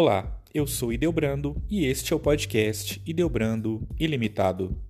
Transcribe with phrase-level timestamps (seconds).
[0.00, 4.80] Olá, eu sou Ideobrando e este é o podcast Ideobrando Ilimitado.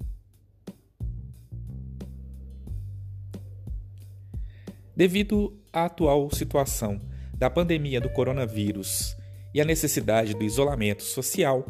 [4.94, 7.00] Devido à atual situação
[7.32, 9.16] da pandemia do coronavírus
[9.54, 11.64] e à necessidade do isolamento social,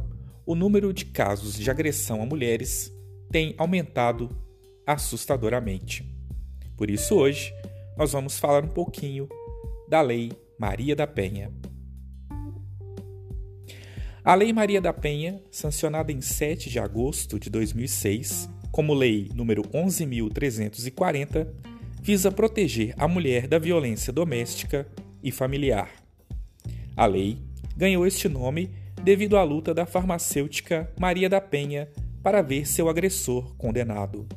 [0.44, 2.92] o número de casos de agressão a mulheres
[3.30, 4.36] tem aumentado
[4.84, 6.04] assustadoramente.
[6.76, 7.54] Por isso, hoje,
[7.96, 9.28] nós vamos falar um pouquinho
[9.88, 11.52] da Lei Maria da Penha.
[14.28, 19.62] A Lei Maria da Penha, sancionada em 7 de agosto de 2006, como Lei número
[19.62, 21.48] 11.340,
[22.02, 24.86] visa proteger a mulher da violência doméstica
[25.22, 25.90] e familiar.
[26.94, 27.38] A lei
[27.74, 28.70] ganhou este nome
[29.02, 31.88] devido à luta da farmacêutica Maria da Penha
[32.22, 34.28] para ver seu agressor condenado.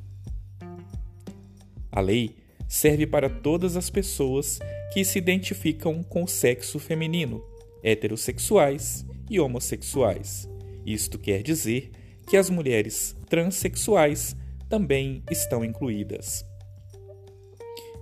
[1.91, 4.57] A lei serve para todas as pessoas
[4.93, 7.43] que se identificam com o sexo feminino,
[7.83, 10.47] heterossexuais e homossexuais.
[10.85, 11.91] Isto quer dizer
[12.27, 14.35] que as mulheres transexuais
[14.67, 16.45] também estão incluídas.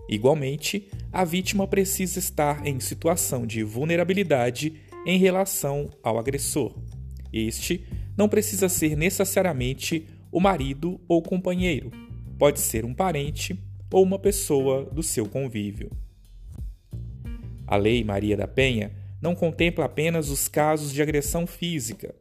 [0.10, 4.74] Igualmente, a vítima precisa estar em situação de vulnerabilidade
[5.06, 6.76] em relação ao agressor.
[7.32, 7.86] Este
[8.18, 11.92] não precisa ser necessariamente o marido ou companheiro,
[12.40, 13.58] pode ser um parente
[13.94, 15.92] ou uma pessoa do seu convívio.
[17.68, 22.16] A Lei Maria da Penha não contempla apenas os casos de agressão física.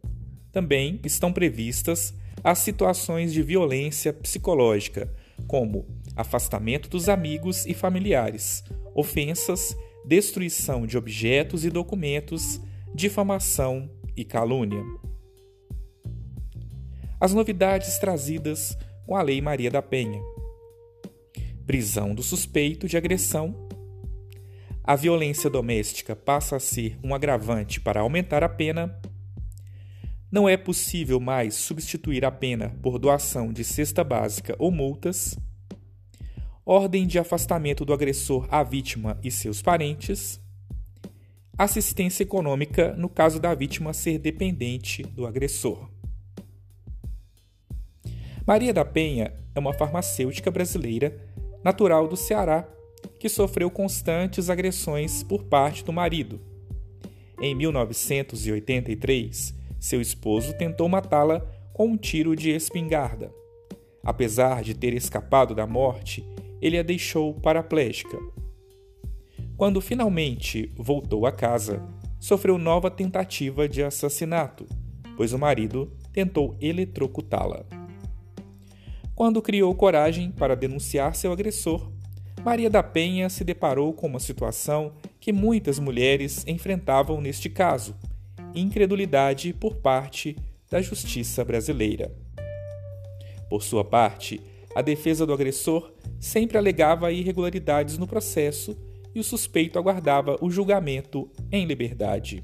[0.52, 5.12] Também estão previstas as situações de violência psicológica,
[5.46, 12.60] como afastamento dos amigos e familiares, ofensas, destruição de objetos e documentos,
[12.94, 14.82] difamação e calúnia.
[17.20, 18.76] As novidades trazidas
[19.06, 20.20] com a Lei Maria da Penha:
[21.66, 23.67] prisão do suspeito de agressão
[24.88, 28.98] a violência doméstica passa a ser um agravante para aumentar a pena,
[30.32, 35.38] não é possível mais substituir a pena por doação de cesta básica ou multas,
[36.64, 40.40] ordem de afastamento do agressor à vítima e seus parentes,
[41.58, 45.86] assistência econômica no caso da vítima ser dependente do agressor.
[48.46, 51.14] Maria da Penha é uma farmacêutica brasileira
[51.62, 52.66] natural do Ceará
[53.18, 56.40] que sofreu constantes agressões por parte do marido.
[57.40, 61.40] Em 1983, seu esposo tentou matá-la
[61.72, 63.32] com um tiro de espingarda.
[64.02, 66.24] Apesar de ter escapado da morte,
[66.60, 68.18] ele a deixou paraplégica.
[69.56, 71.82] Quando finalmente voltou a casa,
[72.20, 74.66] sofreu nova tentativa de assassinato,
[75.16, 77.64] pois o marido tentou eletrocutá-la.
[79.14, 81.90] Quando criou coragem para denunciar seu agressor,
[82.48, 87.94] Maria da Penha se deparou com uma situação que muitas mulheres enfrentavam neste caso:
[88.54, 90.34] incredulidade por parte
[90.70, 92.10] da justiça brasileira.
[93.50, 94.40] Por sua parte,
[94.74, 98.74] a defesa do agressor sempre alegava irregularidades no processo
[99.14, 102.42] e o suspeito aguardava o julgamento em liberdade.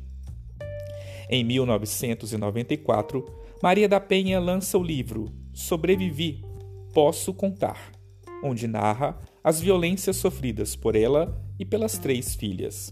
[1.31, 3.25] Em 1994,
[3.62, 6.44] Maria da Penha lança o livro Sobrevivi,
[6.93, 7.91] Posso Contar,
[8.43, 12.91] onde narra as violências sofridas por ela e pelas três filhas.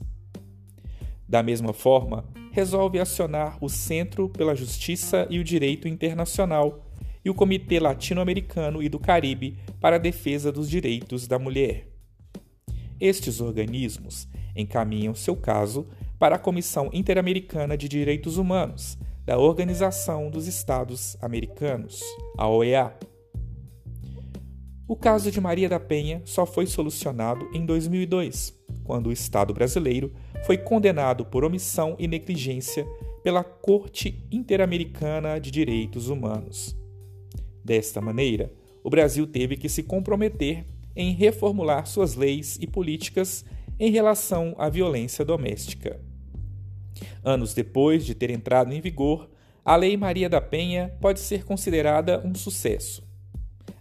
[1.26, 6.86] Da mesma forma, resolve acionar o Centro pela Justiça e o Direito Internacional
[7.24, 11.88] e o Comitê Latino-Americano e do Caribe para a Defesa dos Direitos da Mulher.
[13.00, 15.88] Estes organismos encaminham seu caso
[16.18, 22.02] para a Comissão Interamericana de Direitos Humanos da Organização dos Estados Americanos,
[22.36, 22.94] a OEA
[24.88, 30.12] o caso de Maria da Penha só foi solucionado em 2002, quando o Estado brasileiro
[30.44, 32.84] foi condenado por omissão e negligência
[33.22, 36.76] pela Corte Interamericana de Direitos Humanos.
[37.64, 40.66] Desta maneira, o Brasil teve que se comprometer
[40.96, 43.44] em reformular suas leis e políticas
[43.78, 46.00] em relação à violência doméstica.
[47.24, 49.30] Anos depois de ter entrado em vigor,
[49.64, 53.11] a Lei Maria da Penha pode ser considerada um sucesso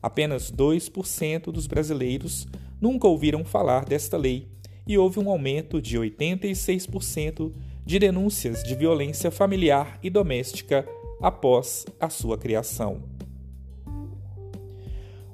[0.02, 2.48] Apenas 2% dos brasileiros
[2.80, 4.48] nunca ouviram falar desta lei
[4.88, 7.52] e houve um aumento de 86%
[7.86, 10.88] de denúncias de violência familiar e doméstica
[11.22, 13.04] após a sua criação.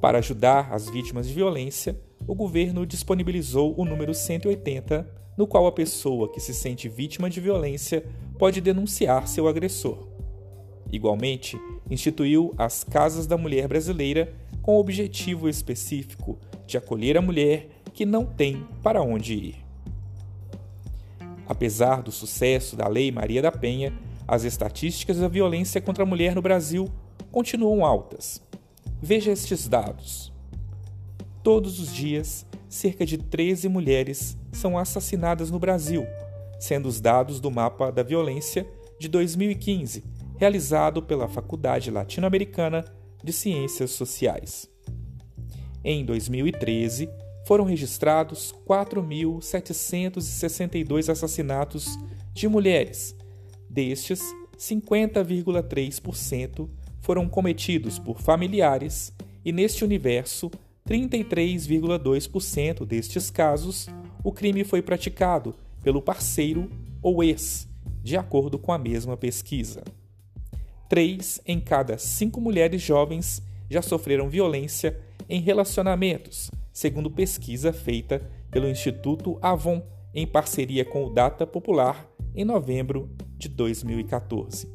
[0.02, 5.72] Para ajudar as vítimas de violência, o governo disponibilizou o número 180, no qual a
[5.72, 8.06] pessoa que se sente vítima de violência
[8.38, 10.08] pode denunciar seu agressor.
[10.92, 11.58] Igualmente,
[11.90, 18.06] instituiu as Casas da Mulher Brasileira com o objetivo específico de acolher a mulher que
[18.06, 19.56] não tem para onde ir.
[21.48, 23.94] Apesar do sucesso da Lei Maria da Penha,
[24.28, 26.90] As estatísticas da violência contra a mulher no Brasil
[27.32, 28.42] continuam altas.
[29.02, 30.34] Veja estes dados.
[31.42, 36.06] Todos os dias, cerca de 13 mulheres são assassinadas no Brasil,
[36.60, 38.68] sendo os dados do Mapa da Violência
[39.00, 40.04] de 2015,
[40.38, 42.86] realizado pela Faculdade Latino-Americana
[43.24, 44.70] de Ciências Sociais.
[45.84, 47.10] Em 2013,
[47.46, 52.00] foram registrados 4.762 assassinatos
[52.34, 53.16] de mulheres.
[53.70, 54.22] Destes,
[54.58, 56.68] 50,3%
[57.00, 59.14] foram cometidos por familiares,
[59.46, 60.50] e neste universo,
[60.88, 63.88] 33,2% destes casos,
[64.24, 66.70] o crime foi praticado pelo parceiro
[67.02, 67.68] ou ex,
[68.04, 69.84] de acordo com a mesma pesquisa.
[70.90, 78.70] Três em cada cinco mulheres jovens já sofreram violência em relacionamentos, segundo pesquisa feita pelo
[78.70, 84.68] Instituto Avon em parceria com o Data Popular em novembro de 2014.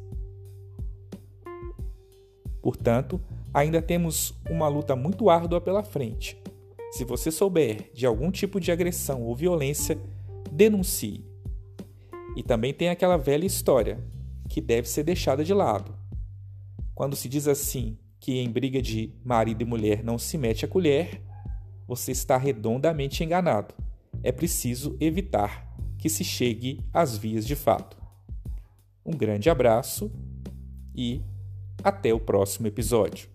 [2.61, 3.19] Portanto,
[3.53, 6.37] ainda temos uma luta muito árdua pela frente.
[6.91, 9.97] Se você souber de algum tipo de agressão ou violência,
[10.51, 11.25] denuncie.
[12.35, 13.99] E também tem aquela velha história
[14.47, 16.02] que deve ser deixada de lado.
[16.95, 20.67] Quando se diz assim que em briga de marido e mulher não se mete a
[20.67, 21.21] colher,
[21.87, 23.73] você está redondamente enganado.
[24.23, 27.97] É preciso evitar que se chegue às vias de fato.
[29.05, 30.11] Um grande abraço
[30.95, 31.21] e
[31.83, 33.32] até o próximo episódio.